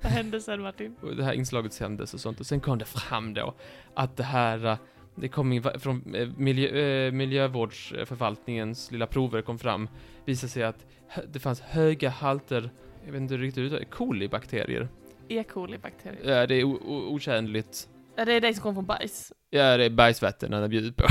[0.01, 0.95] Vad hände sen Martin?
[1.01, 2.39] Och det här inslaget sändes och sånt.
[2.39, 3.53] Och sen kom det fram då
[3.95, 4.77] att det här, eh,
[5.15, 9.89] det kom in från eh, miljö, eh, miljövårdsförvaltningens lilla prover kom fram.
[10.25, 10.85] Visade sig att
[11.27, 12.69] det fanns höga halter,
[13.05, 14.87] jag vet inte riktigt hur kolibakterier.
[15.27, 15.43] E.
[15.43, 16.29] coli-bakterier.
[16.29, 16.63] Ja, det är
[17.13, 17.89] otjänligt.
[18.15, 19.33] Ja, det är det som kommer från bajs.
[19.49, 21.03] Ja, det är bajsvatten han har bjudit på.
[21.03, 21.09] Oh,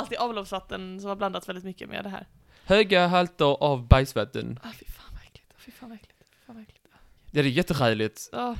[0.00, 2.26] Alltid avloppsvatten som har blandats väldigt mycket med det här.
[2.64, 4.58] Höga halter av bajsvatten.
[4.62, 5.54] Ah, fy fan vad äckligt.
[5.56, 6.18] Fy fan vad äckligt.
[6.30, 6.86] Fy fan vad äckligt.
[7.30, 8.30] Ja, det är jätteräligt.
[8.32, 8.54] Ah,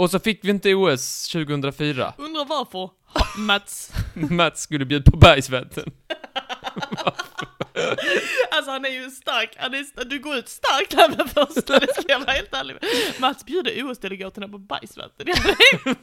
[0.00, 2.14] Och så fick vi inte OS 2004.
[2.18, 2.78] undrar varför.
[2.78, 3.92] Ha, Mats.
[4.14, 5.92] Mats skulle bjuda på bajsvatten.
[8.52, 11.94] Alltså han är ju stark, han är, du går ut starkt här med första, det
[11.94, 12.90] ska jag vara helt ärlig med.
[13.20, 15.26] Mats bjuder OS-delegaterna på bajsvatten.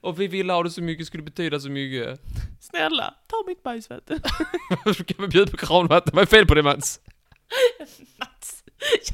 [0.00, 2.20] Och vi ville ha det så mycket, skulle betyda så mycket.
[2.60, 4.20] Snälla, ta mitt bajsvatten.
[4.84, 6.12] Varför kan vi bjuda på kranvatten?
[6.14, 7.00] Vad är fel på det Mats?
[8.18, 8.64] Mats.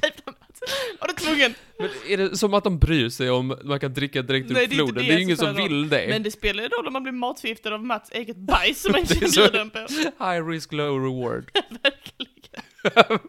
[0.02, 0.43] Jävla Mats.
[1.00, 1.54] Var du tvungen?
[1.78, 4.66] Men är det som att de bryr sig om man kan dricka direkt ur Nej,
[4.66, 5.06] det är inte floden?
[5.06, 5.68] det är ju ingen som spelar roll.
[5.80, 6.06] vill det.
[6.08, 9.04] Men det spelar ju roll om man blir matförgiftad av Mats eget bajs som man
[9.04, 9.78] Det är inte så- bjuden på.
[10.24, 11.50] High risk, low reward.
[11.82, 13.20] Verkligen.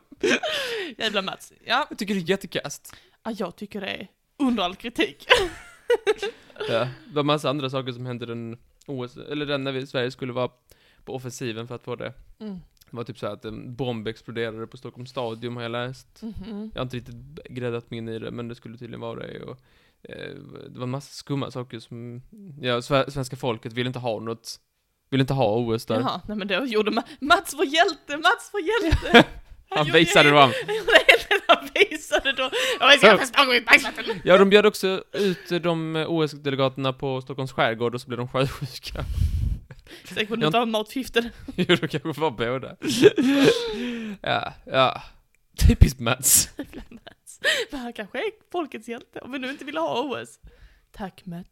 [0.97, 1.53] Jävla Mats.
[1.65, 2.95] Ja, Jag tycker det är jättekast.
[3.23, 4.07] ja, jag tycker det är
[4.39, 5.25] under all kritik.
[6.69, 10.11] Ja, det var massa andra saker som hände den OS, eller den när vi, Sverige
[10.11, 10.49] skulle vara
[11.05, 12.13] på offensiven för att få det.
[12.95, 12.97] Mm.
[12.97, 16.21] Var typ så att en bomb exploderade på Stockholms stadion har jag läst.
[16.21, 16.71] Mhm.
[16.73, 17.15] Jag har inte riktigt
[17.49, 19.41] gräddat mig in i det, men det skulle tydligen vara det.
[19.43, 19.57] Och,
[20.09, 20.35] eh,
[20.69, 22.21] det var en massa skumma saker som,
[22.61, 24.59] ja, sve- svenska folket ville inte ha något,
[25.09, 25.99] ville inte ha OS där.
[25.99, 29.23] Jaha, nej men då gjorde Ma Mats var hjälte, Mats var hjälte!
[29.69, 30.51] Han visade dem.
[31.47, 32.49] Han visade då.
[32.79, 34.21] Bajsvatten.
[34.23, 39.03] Ja, de bjöd också ut de OS-delegaterna på Stockholms skärgård och så blev de sjösjuka.
[40.07, 41.31] Säkert på något av matförgiftade.
[41.55, 42.75] jo, det kanske var båda.
[44.21, 45.03] ja, ja.
[45.67, 46.49] Typiskt Mats.
[47.71, 50.39] Men han kanske är folkets hjälte, om vi nu inte vill ha OS.
[50.91, 51.49] Tack Mats.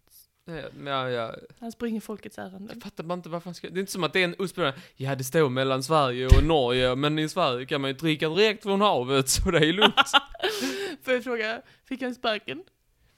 [0.86, 1.36] Ja, ja.
[1.60, 2.70] Han springer folkets ärenden.
[2.74, 3.70] Jag fattar bara inte varför han ska...
[3.70, 4.58] Det är inte som att det är en USP
[4.96, 8.64] Ja, det står mellan Sverige och Norge, men i Sverige kan man ju dricka direkt
[8.64, 9.96] från havet, så det är lugnt.
[11.04, 12.64] Får jag fråga, fick han sparken?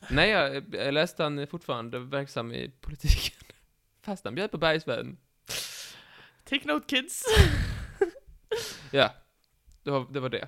[0.10, 3.48] Nej, jag, jag läste han är fortfarande verksam i politiken.
[4.02, 5.18] Fast han bjöd på bergsvän.
[6.50, 7.24] Take note kids.
[8.92, 9.10] Ja,
[9.84, 10.48] det var, det var det.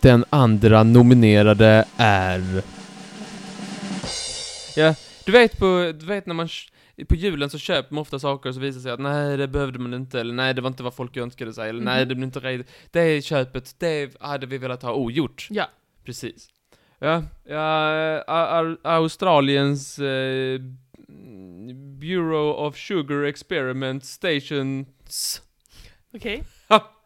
[0.00, 2.62] Den andra nominerade är...
[4.76, 4.94] Ja,
[5.26, 6.48] du vet på, du vet när man
[7.08, 9.48] på julen så köper man ofta saker och så visar det sig att nej, det
[9.48, 12.08] behövde man inte, eller nej, det var inte vad folk önskade sig, eller nej, Mhm.
[12.08, 12.66] det blev inte rätt.
[12.90, 15.46] Det köpet, det hade vi velat ha ogjort.
[15.50, 15.68] Ja.
[16.04, 16.48] Precis.
[16.98, 20.60] Ja, ja Australiens eh,
[22.00, 25.42] Bureau of Sugar Experiment Stations.
[26.14, 26.42] Okej.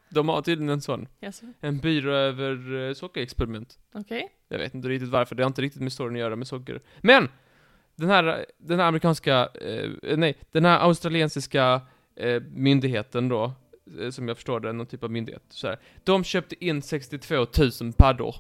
[0.09, 1.09] De har tydligen en sån.
[1.21, 1.47] Jaså?
[1.61, 3.79] En byrå över eh, sockerexperiment.
[3.93, 4.29] Okej.
[4.49, 6.81] Jag vet inte riktigt varför, det har inte riktigt med storyn att göra med socker.
[7.01, 7.29] Men!
[7.97, 11.81] Den här, den här amerikanska, eh, nej, den här australiensiska
[12.17, 13.53] eh, myndigheten då,
[14.01, 15.43] eh, som jag förstår det, någon typ av myndighet.
[15.49, 15.79] Så här.
[16.05, 18.37] De köpte in 62 000 paddor.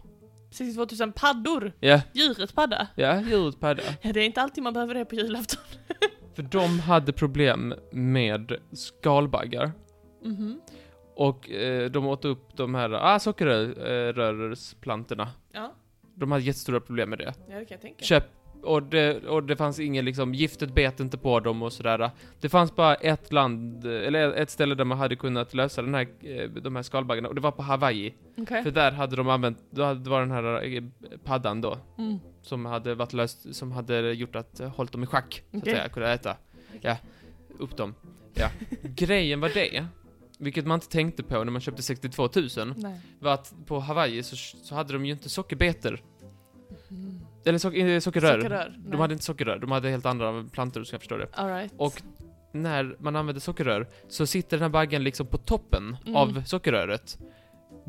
[0.56, 1.72] 62 000 paddor.
[1.80, 2.86] Ja, Djurets padda.
[2.96, 3.82] ja, djurets padda.
[4.02, 5.62] Ja, det är inte alltid man behöver det på julafton.
[6.34, 9.72] För de hade problem med skalbaggar.
[10.24, 10.60] Mhm.
[11.16, 15.28] Och eh, de åt upp de här ah, sockerrörsplantorna.
[15.52, 15.74] Ja.
[16.14, 17.24] De hade jättestora problem med det.
[17.24, 18.04] ja, det kan jag tänka.
[18.04, 18.24] Köp,
[18.66, 22.11] och det, och det fanns ingen liksom, giftet bet inte på dem och sådär.
[22.40, 26.09] Det fanns bara ett land, eller ett ställe där man hade kunnat lösa den här,
[26.20, 28.14] eh, de här skalbaggarna, och det var på Hawaii.
[28.37, 28.62] Okej.
[28.62, 30.83] För där hade de använt, då hade det var den här eh,
[31.24, 32.18] paddan då, Mm.
[32.42, 35.64] som hade varit löst, som hade gjort att, eh, hållit dem i schack, så att
[35.64, 36.37] säga, kunde äta.
[36.81, 36.96] Ja,
[37.59, 37.94] upp dem.
[38.35, 38.48] Ja.
[38.83, 39.87] Grejen var det,
[40.38, 43.00] vilket man inte tänkte på när man köpte 62 000, Nej.
[43.18, 46.00] var att på Hawaii så, så hade de ju inte sockerbetor.
[46.90, 47.20] Mm.
[47.46, 48.40] Eller sock, eh, sockerrör.
[48.40, 48.74] Sockerrör.
[48.78, 51.28] De hade inte sockerrör, de hade helt andra plantor så jag förstår det.
[51.32, 51.72] All right.
[51.76, 52.02] Och
[52.52, 56.16] när man använder sockerrör så sitter den här baggen liksom på toppen Mm.
[56.16, 57.18] av sockerröret.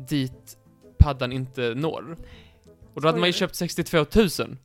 [0.08, 0.56] Dit
[0.98, 2.16] paddan inte når.
[2.94, 4.06] Och då hade man ju köpt 62 000.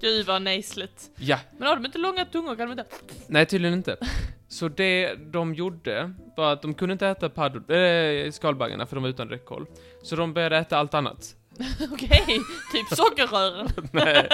[0.00, 1.10] Gud vad nejsligt.
[1.16, 2.84] Ja, Men har de inte långa tungor kan de inte...
[3.26, 3.96] nej tydligen inte.
[4.48, 9.02] Så det de gjorde var att de kunde inte äta paddor, äh, skalbaggarna för de
[9.02, 9.66] var utan räckhåll.
[10.02, 11.36] Så de började äta allt annat.
[11.92, 12.40] Okej,
[12.72, 13.68] typ sockerrören.
[13.92, 14.28] nej.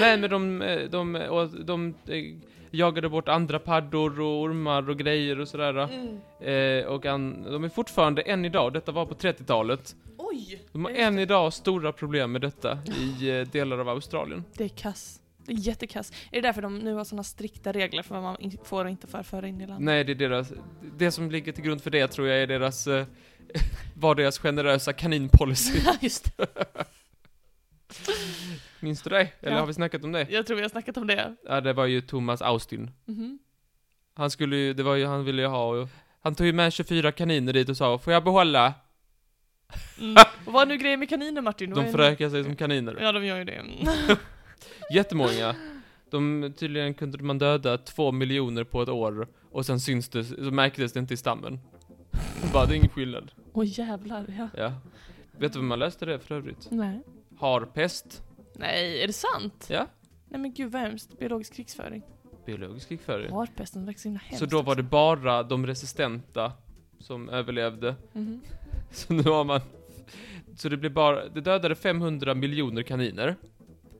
[0.00, 2.24] nej men de, eh, de, och de, eh,
[2.70, 5.78] jagade bort andra paddor och ormar och grejer och sådär.
[5.78, 6.20] Mm.
[6.40, 10.62] Eh, och an, de är fortfarande än idag, detta var på 30-talet, Oj!
[10.72, 14.44] de har än idag stora problem med detta i eh, delar av Australien.
[14.56, 15.18] Det är kass.
[15.46, 16.12] Det är jättekass.
[16.30, 19.06] Är det därför de nu har såna strikta regler för vad man får och inte
[19.06, 19.84] får föra in i landet?
[19.84, 20.52] Nej, det är deras,
[20.96, 23.06] det som ligger till grund för det tror jag är deras, eh,
[23.94, 25.78] var deras generösa kaninpolicy.
[25.84, 26.46] Ja, just det.
[28.80, 29.28] Minns du det?
[29.40, 29.58] Eller Ja.
[29.60, 30.26] har vi snackat om det?
[30.30, 31.34] Jag tror vi har snackat om det.
[31.48, 32.90] Ja, det var ju Thomas Austin.
[33.04, 33.38] Mhm.
[34.14, 35.88] Han skulle ju, det var ju, han ville ju ha, och,
[36.22, 38.74] han tog ju med 24 kaniner dit och sa, får jag behålla?
[40.00, 40.16] Mm.
[40.46, 41.72] Och vad är nu grejen med kaniner Martin?
[41.74, 42.98] Vad De är- förökar sig som kaniner.
[43.00, 43.62] Ja, de gör ju det.
[44.94, 45.54] Jättemånga.
[46.10, 50.34] De, tydligen kunde man döda två miljoner på ett år och sen syns det, så
[50.42, 51.60] märktes det inte i stammen.
[52.52, 53.32] Bara, det är ingen skillnad.
[53.52, 54.48] Åh jävlar, ja.
[54.56, 54.72] Ja.
[55.38, 56.68] Vet du vad man löste det för övrigt?
[56.70, 57.02] Nej.
[57.38, 58.22] Harpest.
[58.54, 59.66] Nej, är det sant?
[59.70, 59.86] Ja.
[60.28, 61.18] Nej men gud vad hemskt.
[61.18, 62.02] Biologisk krigsföring.
[62.46, 63.32] Biologisk krigföring.
[63.32, 64.38] Harpesten verkar så himla hemskt.
[64.38, 66.52] Så då var det bara de resistenta
[66.98, 67.94] som överlevde.
[68.12, 68.40] Mhm.
[68.90, 69.60] Så nu har man...
[70.56, 71.28] Så det blir bara...
[71.28, 73.36] Det dödade 500 miljoner kaniner.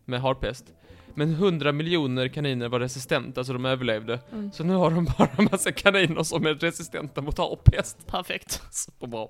[0.04, 0.74] Med harpest.
[1.14, 4.20] Men 100 miljoner kaniner var resistenta, så de överlevde.
[4.32, 4.52] Mm.
[4.52, 8.06] Så nu har de bara massa kaniner som är resistenta mot harpest.
[8.06, 8.62] Perfekt.
[8.70, 9.28] Superbra.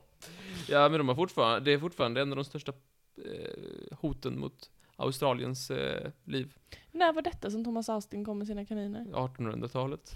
[0.68, 2.73] Ja, men de har fortfarande, det är fortfarande en av de största
[3.25, 6.55] eh, hoten mot Australiens eh, liv.
[6.90, 9.05] När var detta som Thomas Austin kom med sina kaniner?
[9.05, 10.14] 1800-talet.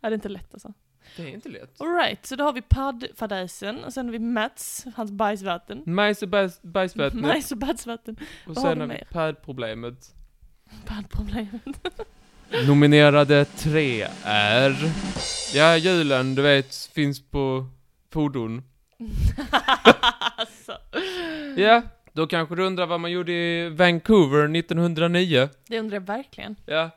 [0.00, 0.72] Är det inte lätt alltså?
[1.16, 1.80] Det är inte lätt.
[1.80, 5.82] Alright, så då har vi paddfadäsen och sen har vi Mats, hans bajsvatten.
[5.86, 7.22] Majs och bajs, bajsvattnet.
[7.26, 8.16] Majs och bajsvatten.
[8.46, 9.06] Och Vad sen har vi mer?
[9.12, 10.14] padproblemet.
[10.86, 11.88] Paddproblemet.
[12.66, 14.76] Nominerade tre är...
[15.54, 17.66] Ja, julen, du vet, finns på
[18.12, 18.62] fordon.
[20.36, 20.72] alltså.
[21.56, 25.48] Ja, då kanske du undrar vad man gjorde i Vancouver 1909.
[25.68, 26.56] Det undrar jag verkligen.
[26.66, 26.90] Ja.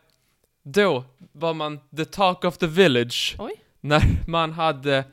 [0.63, 3.35] Då var man the talk of the village.
[3.39, 3.51] Oj.
[3.81, 5.03] När man hade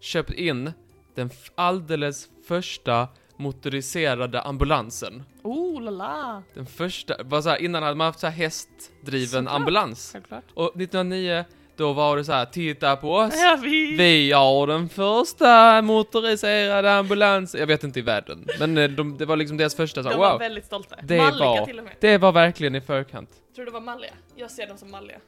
[0.00, 0.72] köpt in
[1.14, 5.22] den alldeles första motoriserade ambulansen.
[5.42, 6.42] Oh la la.
[6.54, 9.54] Den första, bara så här, innan hade man haft så här hästdriven Såklart.
[9.54, 10.10] ambulans.
[10.12, 10.44] Självklart.
[10.54, 11.44] Och 1909,
[11.76, 13.34] då var det så här, titta på oss.
[13.36, 13.96] Ja, vi...
[13.96, 17.60] Vi har den första motoriserade ambulansen.
[17.60, 20.14] Jag vet inte i världen, men eh, de, det var liksom deras första så De
[20.14, 20.38] här, var wow.
[20.38, 20.96] väldigt stolta.
[21.02, 21.92] Det malliga var- till och med.
[22.00, 23.30] Det var verkligen i förkant.
[23.54, 24.12] Tror du det var malliga?
[24.36, 25.18] Jag ser dem som malliga.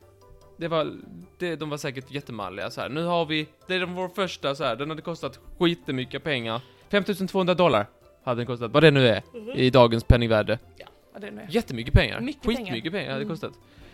[0.61, 0.93] Det var,
[1.39, 2.89] det, de var säkert jättemalliga så här.
[2.89, 4.77] Nu har vi, det är vår första så här.
[4.77, 6.61] den hade kostat skitmycket pengar.
[6.91, 7.87] 5200 dollar
[8.25, 9.23] hade den kostat, vad det nu är,
[9.55, 10.59] i dagens penningvärde.
[10.77, 10.87] Ja,
[11.21, 11.47] det är nu.
[11.49, 12.21] Jättemycket pengar.
[12.21, 13.29] Mycket Skitmycket pengar, hade det Mm.
[13.37, 13.53] kostat.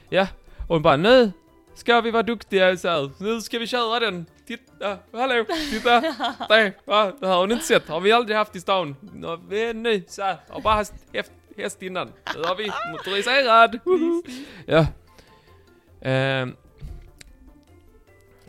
[0.08, 0.26] Ja,
[0.68, 1.32] och bara nu
[1.74, 3.10] ska vi vara duktiga så här.
[3.18, 4.26] nu ska vi köra den.
[4.46, 6.00] Titta, hallå, titta.
[6.48, 8.96] Nej, va, det här har ni inte sett, har vi aldrig haft i stan.
[9.50, 12.12] Är nu så här, har bara haft häst, häst innan.
[12.36, 13.78] Nu har vi motoriserad.
[14.66, 14.86] Ja.
[16.04, 16.56] Ehm.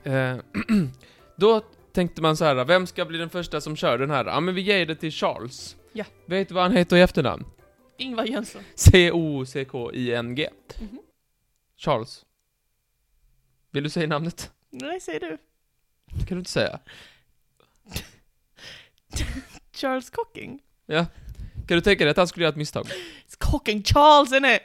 [0.03, 0.37] Eh,
[1.35, 4.25] då tänkte man så här, vem ska bli den första som kör den här?
[4.25, 5.75] Ja, men vi ger det till Charles.
[5.93, 6.05] Ja.
[6.25, 7.45] Vet du vad han heter i efternamn?
[7.97, 8.61] Ingvar Jönsson.
[8.75, 10.49] C-O-C-K-I-N-G.
[10.79, 10.99] Mhm.
[11.77, 12.25] Charles.
[13.71, 14.51] Vill du säga namnet?
[14.69, 15.37] Nej, säger du.
[16.05, 16.79] Det kan du inte säga.
[19.73, 20.61] Charles Cocking.
[20.85, 21.05] Ja.
[21.67, 22.85] Kan du tänka dig att han skulle göra ett misstag?
[22.85, 24.59] It's Cocking Charles, är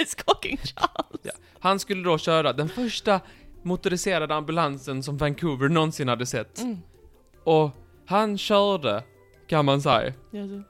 [0.00, 0.04] det?
[0.04, 1.20] It's Cocking Charles.
[1.22, 1.32] Ja.
[1.60, 3.20] Han skulle då köra den första
[3.62, 6.60] motoriserade ambulansen som Vancouver någonsin hade sett.
[6.60, 6.78] Mm.
[7.44, 7.70] Och
[8.06, 9.04] han körde,
[9.48, 10.12] kan man säga.
[10.30, 10.62] Jaså.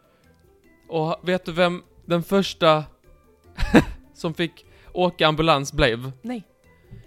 [0.89, 2.85] Och vet du vem den första
[4.15, 6.13] som fick åka ambulans blev?
[6.23, 6.45] Nej.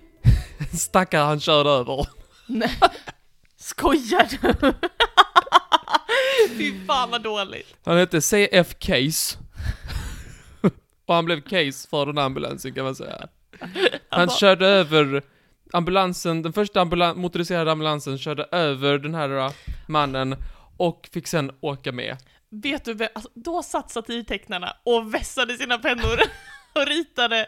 [0.74, 2.08] Stackare han körde över.
[2.46, 2.78] Nej.
[3.58, 4.74] Skojar du?
[6.58, 7.76] Fy fan vad dåligt.
[7.84, 9.38] Han hette CF Case.
[11.06, 13.28] Och han blev case för den ambulansen kan man säga.
[14.10, 15.22] Han bara- körde över
[15.74, 19.52] ambulansen, den första ambulan motoriserade ambulansen körde över den här uh,
[19.88, 20.36] mannen
[20.78, 22.18] och fick sen åka med.
[22.50, 26.20] Vet du alltså, då satt satirtecknarna och vässade sina pennor
[26.74, 27.46] och ritade.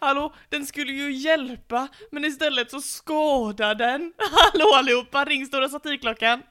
[0.00, 4.12] Hallå, den skulle ju hjälpa, men istället så skadar den.
[4.52, 6.42] Hallå allihopa, ring stora satirklockan.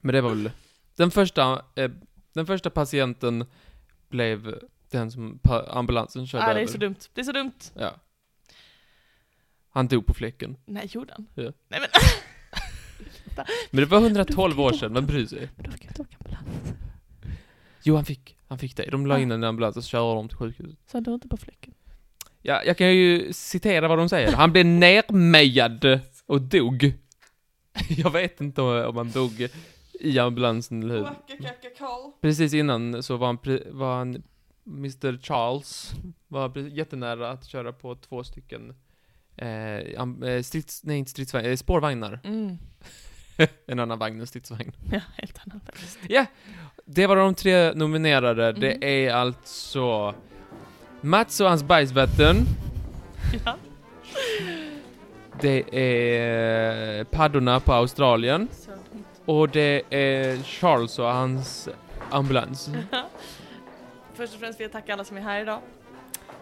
[0.00, 0.50] Men det var väl,
[0.96, 1.90] den första, eh,
[2.34, 3.46] den första patienten
[4.08, 4.58] blev
[4.90, 6.72] den som ambulansen körde Ja, det är över.
[6.72, 6.96] så dumt.
[7.14, 7.52] Det är så dumt.
[7.74, 7.94] Ja.
[9.70, 10.56] Han dog på fläcken.
[10.66, 11.26] Nej, gjorde han?
[11.34, 11.52] Ja.
[11.68, 11.88] Nej men,
[13.70, 15.48] Men det var 112 år sedan, vem bryr sig?
[15.56, 16.72] men då fick jag inte åka ambulans.
[17.82, 18.90] Jo, han fick, han fick det.
[18.90, 20.78] De la in en ambulans och körde honom till sjukhuset.
[20.86, 21.74] Så han dog inte på fläcken.
[22.42, 24.32] Ja, jag kan ju citera vad de säger.
[24.32, 26.92] Han blev nermejad och dog.
[27.88, 29.48] Jag vet inte om om han dog
[30.00, 31.08] i ambulansen eller hur.
[32.20, 33.38] Precis innan så var han,
[33.70, 34.22] var han
[34.68, 35.92] Mr Charles,
[36.28, 38.74] var jättenära att köra på två stycken
[39.36, 39.48] eh,
[40.28, 42.20] eh, strids, nej inte stridsvagnar, eh, spårvagnar.
[42.24, 42.58] Mm.
[43.66, 44.72] en annan vagn än stridsvagn.
[44.92, 45.98] Ja, helt annan faktiskt.
[46.84, 48.48] Det var de tre nominerade.
[48.48, 48.60] Mm.
[48.60, 50.14] Det är alltså
[51.00, 52.36] Mats och hans bajsvatten.
[53.44, 53.56] Ja.
[55.40, 58.48] Det är paddorna på Australien.
[59.24, 61.68] Och det är Charles och hans
[62.10, 62.70] ambulans.
[64.18, 65.60] Först och främst vill jag tacka alla som är här idag.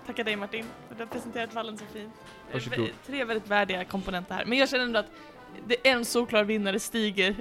[0.06, 2.14] Tacka dig Martin, för att du har presenterat vallen så fint.
[2.52, 2.88] Varsågod.
[3.06, 4.44] Tre väldigt värdiga komponenter här.
[4.44, 5.10] Men jag känner ändå att
[5.66, 7.32] det är en solklar vinnare stiger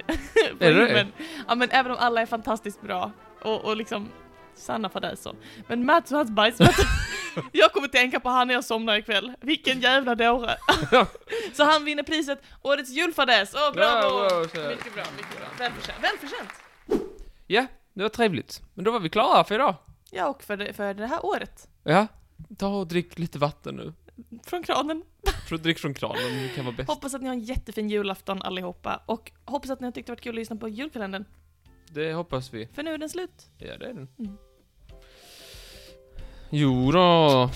[0.58, 1.06] på Är det det?
[1.48, 4.08] Ja men även om alla är fantastiskt bra och, och liksom
[4.54, 5.34] sanna fadäser.
[5.68, 6.58] Men Mats och hans bajs,
[7.52, 9.32] jag kommer tänka på han när jag somnar ikväll.
[9.40, 10.56] Vilken jävla dåre.
[11.52, 13.54] så han vinner priset Årets julfadäs.
[13.54, 14.18] Åh bravo!
[14.18, 15.46] Bravo, så- mycket bra, mycket bra.
[15.58, 15.98] Välförtjänt.
[16.02, 16.50] Välförtjänt.
[17.46, 18.60] Ja, det var trevligt.
[18.74, 19.74] Men då var vi klara för idag.
[20.10, 21.68] Ja, och för det, för det här året.
[21.82, 22.06] Ja,
[22.58, 23.92] ta och drick lite vatten nu.
[24.44, 25.02] Från kranen.
[25.60, 26.88] Drick från kranen, det kan vara bäst.
[26.88, 29.02] Hoppas att ni har en jättefin julafton allihopa.
[29.06, 31.24] Och hoppas att ni har tyckt det varit kul att lyssna på julkalendern.
[31.88, 32.68] Det hoppas vi.
[32.74, 33.46] För nu är den slut.
[33.58, 34.08] Ja, det är den.
[34.18, 34.36] Mm.
[36.50, 37.50] Jo då.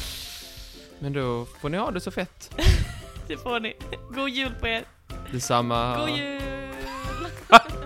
[0.98, 2.54] Men då får ni ha det så fett.
[3.28, 3.76] Det får ni.
[4.14, 4.84] God jul på er.
[5.32, 6.06] Detsamma.
[6.06, 6.40] God jul!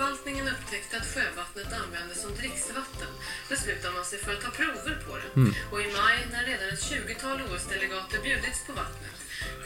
[0.00, 3.12] miljöförvaltningen upptäckte att sjövattnet användes som dricksvatten
[3.48, 5.30] beslutade man sig för att ta prover på det.
[5.40, 5.54] Mm.
[5.72, 9.16] Och i maj, när redan ett 20-tal OS-delegater bjudits på vattnet,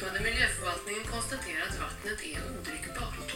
[0.01, 3.29] kunde miljöförvaltningen konstatera att vattnet är odrickbart.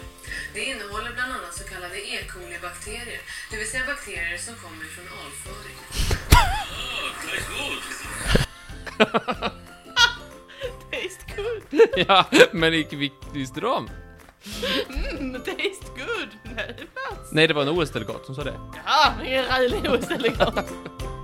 [0.54, 2.18] Det innehåller bland annat så kallade E.
[2.32, 5.78] coli-bakterier, det vill säga bakterier som kommer från avföring.
[10.90, 11.80] Taste good!
[12.08, 12.20] ja,
[12.52, 12.70] men
[13.32, 13.90] visste du om?
[14.88, 16.28] Mm, taste good!
[17.32, 18.54] Nej, det var en OS-delegat som sa det.
[18.86, 20.64] Ja, ingen rälig OS-delegat.